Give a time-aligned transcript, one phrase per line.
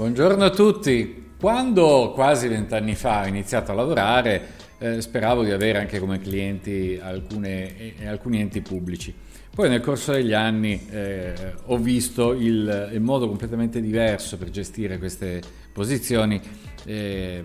[0.00, 1.32] Buongiorno a tutti.
[1.38, 4.46] Quando quasi vent'anni fa ho iniziato a lavorare,
[4.78, 9.14] eh, speravo di avere anche come clienti alcune, eh, alcuni enti pubblici.
[9.54, 11.34] Poi nel corso degli anni eh,
[11.66, 16.40] ho visto il, il, modo completamente diverso per gestire queste posizioni
[16.86, 17.44] eh,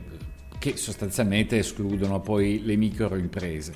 [0.57, 3.73] che sostanzialmente escludono poi le microimprese.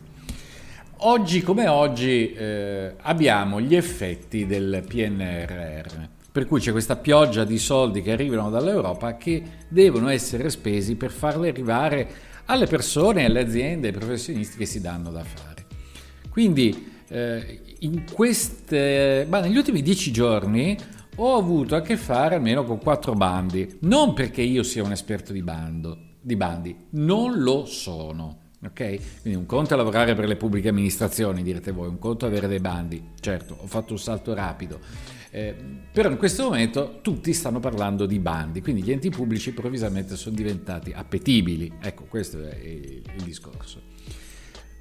[1.00, 6.18] Oggi come oggi eh, abbiamo gli effetti del PNRR.
[6.32, 11.12] Per cui c'è questa pioggia di soldi che arrivano dall'Europa che devono essere spesi per
[11.12, 12.08] farli arrivare
[12.46, 15.66] alle persone, alle aziende, ai professionisti che si danno da fare.
[16.30, 17.62] Quindi eh,
[18.14, 20.78] queste, negli ultimi dieci giorni
[21.16, 25.34] ho avuto a che fare almeno con quattro bandi, non perché io sia un esperto
[25.34, 28.38] di, bando, di bandi, non lo sono.
[28.66, 29.22] Ok?
[29.22, 32.48] Quindi un conto è lavorare per le pubbliche amministrazioni, direte voi, un conto è avere
[32.48, 33.12] dei bandi.
[33.20, 34.80] Certo, ho fatto un salto rapido.
[35.32, 35.56] Eh,
[35.92, 40.36] però in questo momento tutti stanno parlando di bandi, quindi gli enti pubblici improvvisamente sono
[40.36, 41.72] diventati appetibili.
[41.80, 43.82] Ecco, questo è il, il discorso.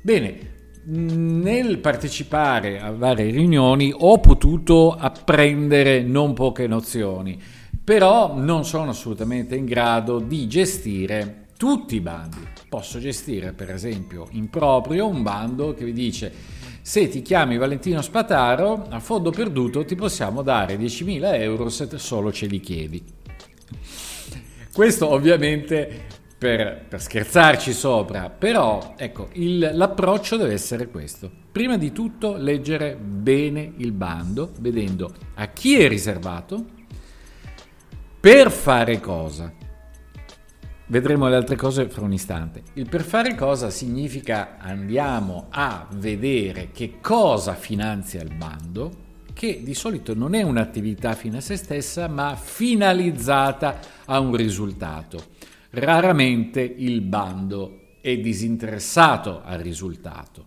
[0.01, 7.39] Bene, nel partecipare a varie riunioni ho potuto apprendere non poche nozioni,
[7.83, 12.39] però non sono assolutamente in grado di gestire tutti i bandi.
[12.69, 16.33] Posso gestire per esempio in proprio un bando che vi dice
[16.89, 22.33] se ti chiami Valentino Spataro, a fondo perduto ti possiamo dare 10.000 euro se solo
[22.33, 23.05] ce li chiedi.
[24.73, 26.07] Questo ovviamente
[26.39, 31.31] per, per scherzarci sopra, però ecco, il, l'approccio deve essere questo.
[31.53, 36.65] Prima di tutto leggere bene il bando, vedendo a chi è riservato,
[38.19, 39.53] per fare cosa.
[40.91, 42.63] Vedremo le altre cose fra un istante.
[42.73, 49.75] Il per fare cosa significa andiamo a vedere che cosa finanzia il bando, che di
[49.75, 55.27] solito non è un'attività fine a se stessa, ma finalizzata a un risultato.
[55.71, 60.47] Raramente il bando è disinteressato al risultato.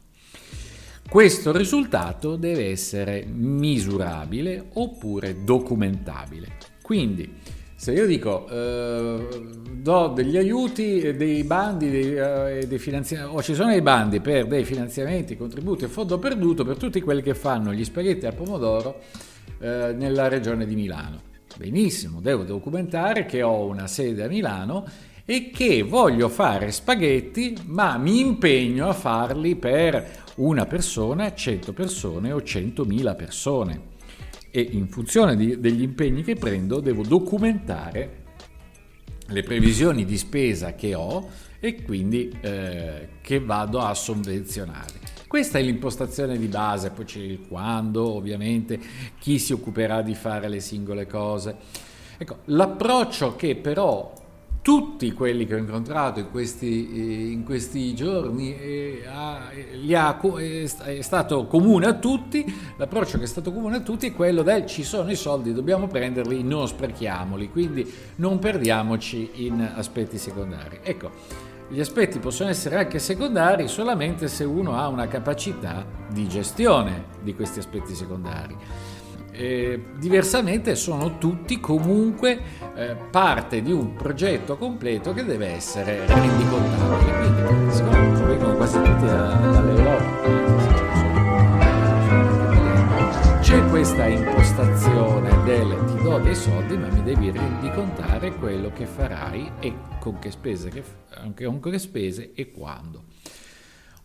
[1.08, 6.48] Questo risultato deve essere misurabile oppure documentabile.
[6.82, 7.32] Quindi,
[7.82, 9.28] se io dico eh,
[9.72, 14.46] do degli aiuti, dei bandi, dei, eh, dei finanziamenti, o ci sono dei bandi per
[14.46, 19.00] dei finanziamenti, contributi e fondo perduto per tutti quelli che fanno gli spaghetti al pomodoro
[19.60, 21.22] eh, nella regione di Milano.
[21.58, 24.86] Benissimo, devo documentare che ho una sede a Milano
[25.26, 32.32] e che voglio fare spaghetti, ma mi impegno a farli per una persona, 100 persone
[32.32, 33.91] o 100.000 persone
[34.52, 38.20] e in funzione di, degli impegni che prendo devo documentare
[39.28, 41.28] le previsioni di spesa che ho
[41.60, 45.00] e quindi eh, che vado a sovvenzionare.
[45.26, 48.78] Questa è l'impostazione di base, poi c'è il quando, ovviamente,
[49.18, 51.56] chi si occuperà di fare le singole cose.
[52.18, 54.14] Ecco, l'approccio che però
[54.62, 61.48] tutti quelli che ho incontrato in questi, eh, in questi giorni eh, ha, è stato
[61.48, 62.46] comune a tutti,
[62.78, 65.88] l'approccio che è stato comune a tutti è quello del ci sono i soldi, dobbiamo
[65.88, 70.80] prenderli, non sprechiamoli, quindi non perdiamoci in aspetti secondari.
[70.84, 71.10] Ecco,
[71.68, 77.34] gli aspetti possono essere anche secondari solamente se uno ha una capacità di gestione di
[77.34, 78.56] questi aspetti secondari.
[79.32, 82.40] Eh, diversamente sono tutti comunque
[82.76, 87.46] eh, parte di un progetto completo che deve essere rendicontabile.
[87.46, 90.60] Quindi, secondo me, provengono quasi tutti da, dall'Europa.
[93.42, 99.52] C'è questa impostazione del ti do dei soldi ma mi devi rendicontare quello che farai
[99.60, 100.84] e con che spese, che,
[101.36, 103.04] con che spese e quando.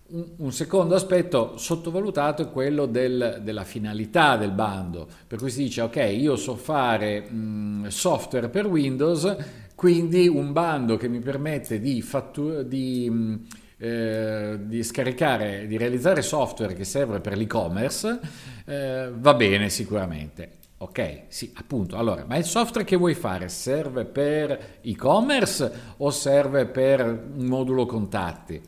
[0.08, 5.80] Un, secondo aspetto sottovalutato è quello del, della finalità del bando, per cui si dice
[5.80, 9.36] ok io so fare mh, software per Windows,
[9.74, 13.46] quindi un bando che mi permette di, fattu- di mh,
[13.78, 18.20] eh, di scaricare, di realizzare software che serve per l'e-commerce,
[18.64, 20.52] eh, va bene sicuramente.
[20.78, 21.96] Ok, sì, appunto.
[21.96, 27.00] Allora, ma il software che vuoi fare serve per e-commerce o serve per
[27.36, 28.60] un modulo contatti?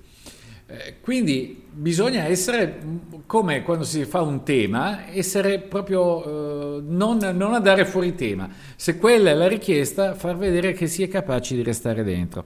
[0.70, 2.78] Eh, quindi bisogna essere
[3.24, 8.50] come quando si fa un tema, essere proprio eh, non, non andare fuori tema.
[8.76, 12.44] Se quella è la richiesta, far vedere che si è capaci di restare dentro.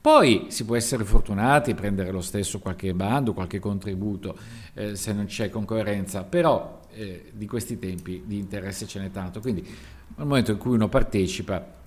[0.00, 4.36] Poi si può essere fortunati, prendere lo stesso qualche bando, qualche contributo
[4.74, 9.40] eh, se non c'è concorrenza, però eh, di questi tempi di interesse ce n'è tanto,
[9.40, 11.78] quindi nel momento in cui uno partecipa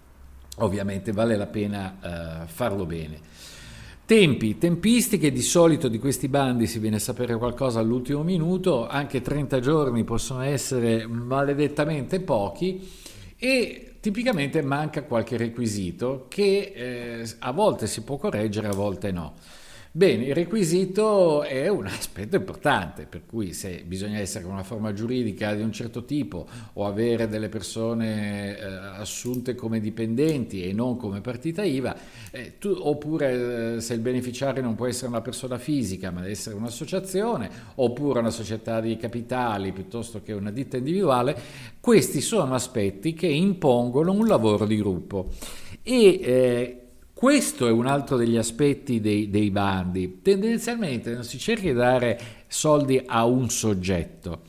[0.58, 3.20] ovviamente vale la pena eh, farlo bene.
[4.06, 9.22] Tempi, tempistiche, di solito di questi bandi si viene a sapere qualcosa all'ultimo minuto, anche
[9.22, 12.86] 30 giorni possono essere maledettamente pochi
[13.38, 19.36] e tipicamente manca qualche requisito che eh, a volte si può correggere, a volte no.
[19.96, 25.54] Bene, il requisito è un aspetto importante, per cui se bisogna essere una forma giuridica
[25.54, 31.22] di un certo tipo o avere delle persone eh, assunte come dipendenti e non come
[31.22, 31.96] partita IVA,
[32.32, 36.32] eh, tu, oppure eh, se il beneficiario non può essere una persona fisica ma deve
[36.32, 41.40] essere un'associazione, oppure una società di capitali piuttosto che una ditta individuale,
[41.80, 45.30] questi sono aspetti che impongono un lavoro di gruppo.
[45.84, 46.83] E eh,
[47.14, 50.20] questo è un altro degli aspetti dei, dei bandi.
[50.22, 54.42] Tendenzialmente non si cerca di dare soldi a un soggetto,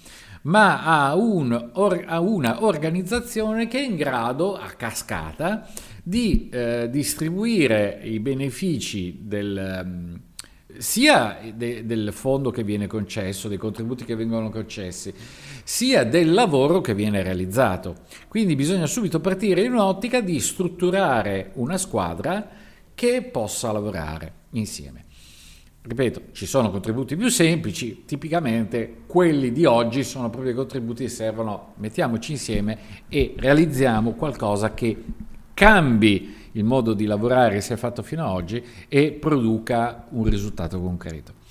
[0.43, 1.71] ma a, un,
[2.07, 5.69] a, una organizzazione che è in grado, a cascata,
[6.03, 10.21] di eh, distribuire i benefici del,
[10.79, 15.12] sia de, del fondo che viene concesso, dei contributi che vengono concessi,
[15.62, 17.97] sia del lavoro che viene realizzato.
[18.29, 22.49] Quindi bisogna subito partire in un'ottica di strutturare una squadra
[22.94, 25.05] che possa lavorare insieme.
[25.87, 31.11] Ripeto, ci sono contributi più semplici, tipicamente quelli di oggi sono proprio i contributi che
[31.11, 32.79] servono, mettiamoci insieme
[33.09, 34.97] e realizziamo qualcosa che
[35.53, 40.81] cambi il modo di lavorare si è fatto fino ad oggi e produca un risultato
[40.81, 41.43] concreto.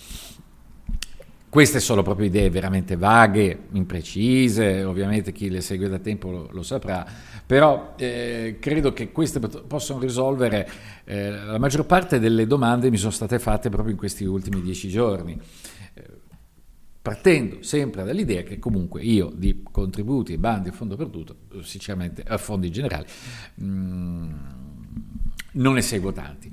[1.53, 6.63] Queste sono proprio idee veramente vaghe, imprecise, ovviamente chi le segue da tempo lo, lo
[6.63, 7.05] saprà,
[7.45, 10.67] però eh, credo che queste possano risolvere
[11.03, 14.61] eh, la maggior parte delle domande che mi sono state fatte proprio in questi ultimi
[14.61, 15.39] dieci giorni.
[15.93, 16.03] Eh,
[16.99, 23.05] partendo sempre dall'idea che comunque io di contributi, bandi fondo perduto, sinceramente a fondi generali,
[23.55, 24.31] mh, mm,
[25.53, 26.51] non ne seguo tanti.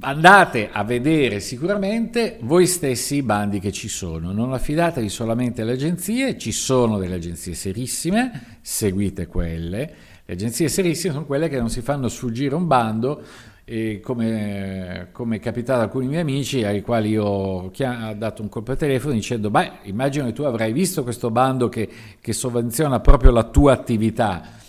[0.00, 5.72] Andate a vedere sicuramente voi stessi i bandi che ci sono, non affidatevi solamente alle
[5.72, 9.94] agenzie, ci sono delle agenzie serissime, seguite quelle,
[10.24, 13.22] le agenzie serissime sono quelle che non si fanno sfuggire un bando
[13.64, 17.72] e come, come è capitato ad alcuni miei amici ai quali io ho
[18.16, 21.88] dato un colpo al telefono dicendo beh immagino che tu avrai visto questo bando che,
[22.20, 24.60] che sovvenziona proprio la tua attività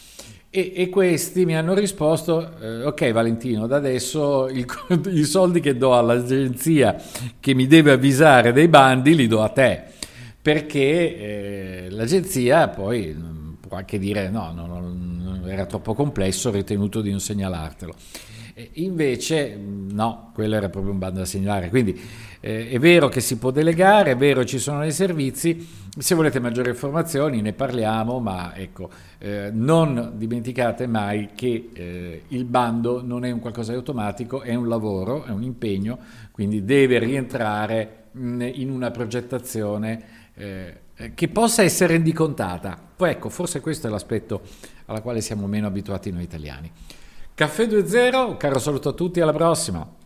[0.55, 4.67] e, e, questi mi hanno risposto, eh, ok Valentino, da adesso il,
[5.09, 6.95] i soldi che do all'agenzia
[7.39, 9.81] che mi deve avvisare dei bandi li do a te,
[10.39, 16.51] perché eh, l'agenzia poi mm, può anche dire no, no, no, era troppo complesso, ho
[16.51, 17.95] ritenuto di non segnalartelo.
[18.73, 21.69] Invece mm, no, quello era proprio un bando da segnalare.
[21.69, 21.99] Quindi
[22.39, 25.67] eh, è vero che si può delegare, è vero ci sono dei servizi,
[25.97, 32.45] se volete maggiori informazioni ne parliamo, ma ecco, eh, non dimenticate mai che eh, il
[32.45, 35.97] bando non è un qualcosa di automatico, è un lavoro, è un impegno,
[36.31, 40.03] quindi deve rientrare mh, in una progettazione
[40.35, 40.81] eh,
[41.15, 42.77] che possa essere rendicontata.
[42.95, 44.41] Poi ecco, forse questo è l'aspetto
[44.85, 46.71] alla quale siamo meno abituati noi italiani.
[47.35, 50.02] Caffè 2.0, caro saluto a tutti, alla prossima!